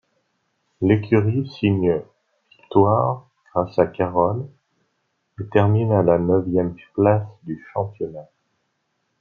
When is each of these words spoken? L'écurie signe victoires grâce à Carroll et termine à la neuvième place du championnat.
L'écurie 0.81 1.47
signe 1.47 2.01
victoires 2.49 3.29
grâce 3.51 3.77
à 3.77 3.85
Carroll 3.85 4.47
et 5.39 5.45
termine 5.49 5.91
à 5.91 6.01
la 6.01 6.17
neuvième 6.17 6.75
place 6.95 7.27
du 7.43 7.63
championnat. 7.71 8.27